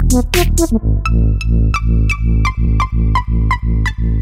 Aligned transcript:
Thank 0.00 0.72
you. 3.98 4.21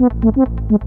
right 0.00 0.78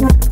now. 0.00 0.31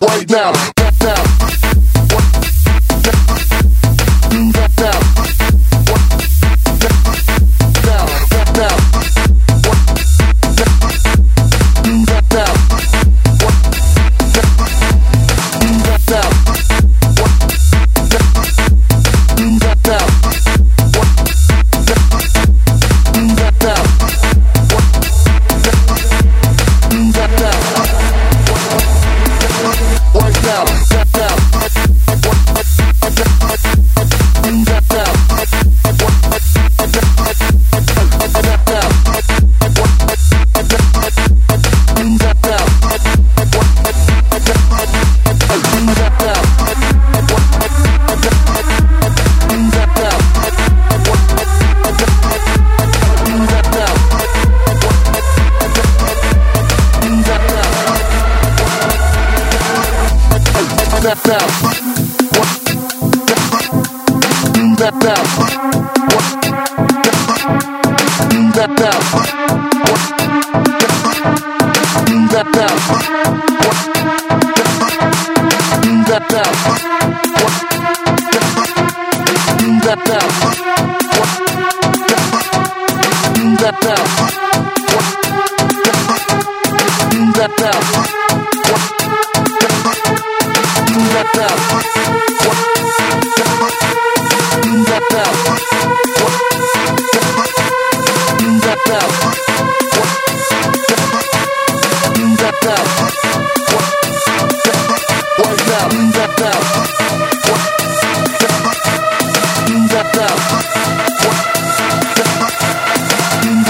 Right 0.00 0.30
now. 0.30 0.77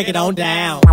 Break 0.00 0.08
it 0.08 0.16
on 0.16 0.34
down. 0.34 0.80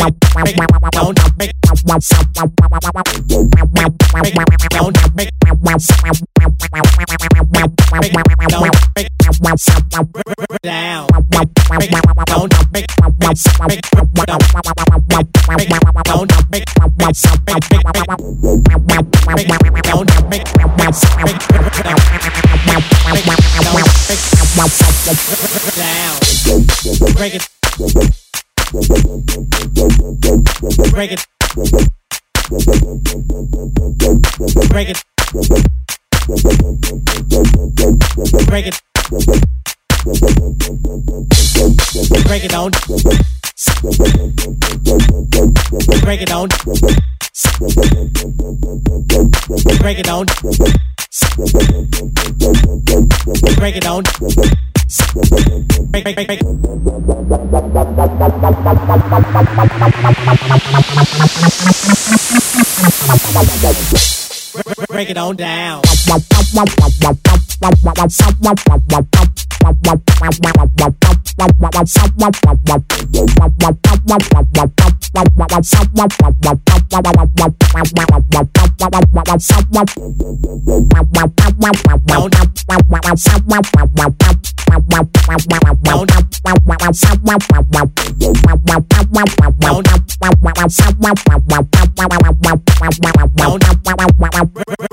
down. 0.00 0.24
Break 0.34 0.50
it 0.50 0.74
on 0.84 0.90
down. 0.90 1.14
Break 1.36 1.50
it 1.50 1.56
on 1.62 1.76
down. 1.76 2.10
Break 7.94 8.06
it 8.06 8.52
on 8.52 8.62
down. 8.94 9.13
Break 27.14 27.34
it. 27.34 27.48
Break 30.92 31.12
it. 31.12 31.12
Break 31.12 31.12
it. 31.12 31.26
Break 34.70 34.88
it. 34.88 35.04
Break 38.46 38.66
it 38.66 38.74
down. 38.74 38.83
Break 39.14 39.30
it 42.42 42.50
down. 42.50 42.72
Break 46.02 46.20
it 46.20 46.26
down. 46.26 46.48
Break 49.78 49.98
it 50.00 50.04
down. 50.04 50.26
Break, 53.56 53.76
break, 53.76 54.02
break, 54.34 54.73
break. 64.88 65.10
It 65.10 65.18
on 65.18 65.36
down. 65.36 65.82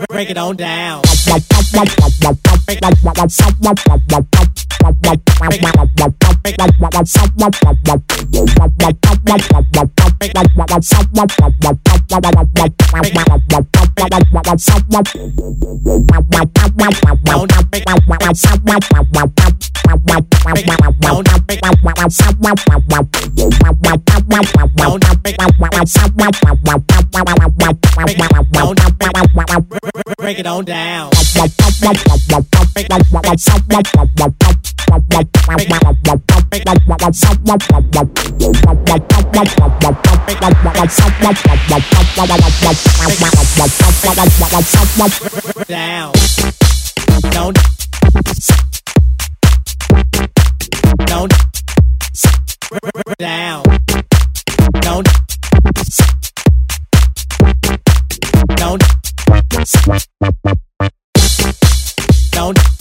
Break 0.09 0.30
it 0.30 0.38
on 0.38 0.55
down. 0.55 1.01
Break 30.17 30.39
it 30.39 30.45
on 30.45 30.65
down. 30.65 31.11
Down. 45.67 46.11
Don't. 47.31 47.57
Don't. 51.05 51.33
Down. 53.17 53.63
Don't. 54.81 55.07
Don't. 58.57 58.81
Don't. 62.31 62.57
Don't. 62.57 62.80